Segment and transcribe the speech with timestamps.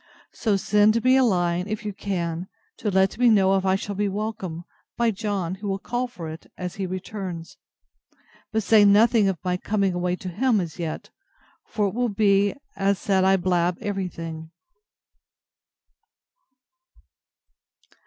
[0.33, 3.93] So send me a line, if you can, to let me know if I shall
[3.93, 4.63] be welcome,
[4.97, 7.57] by John, who will call for it as he returns.
[8.51, 11.11] But say nothing of my coming away to him, as yet:
[11.67, 12.55] for it will be
[12.95, 14.49] said I blab every thing.